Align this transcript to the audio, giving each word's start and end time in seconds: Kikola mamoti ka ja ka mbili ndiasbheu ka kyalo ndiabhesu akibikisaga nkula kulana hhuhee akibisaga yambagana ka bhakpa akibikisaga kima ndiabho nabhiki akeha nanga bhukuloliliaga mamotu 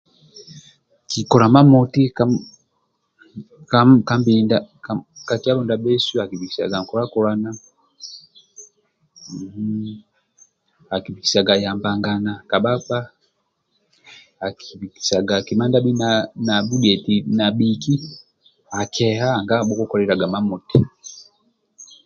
Kikola 1.09 1.45
mamoti 1.53 2.03
ka 2.17 2.23
ja 3.71 3.81
ka 4.07 4.13
mbili 4.19 4.41
ndiasbheu 4.45 5.01
ka 5.27 5.35
kyalo 5.41 5.61
ndiabhesu 5.63 6.13
akibikisaga 6.23 6.77
nkula 6.81 7.03
kulana 7.13 7.49
hhuhee 9.25 9.93
akibisaga 10.95 11.53
yambagana 11.63 12.31
ka 12.49 12.57
bhakpa 12.63 12.99
akibikisaga 14.47 15.35
kima 15.47 15.65
ndiabho 15.67 15.91
nabhiki 17.37 17.95
akeha 18.81 19.29
nanga 19.33 19.55
bhukuloliliaga 19.67 20.27
mamotu 20.33 20.77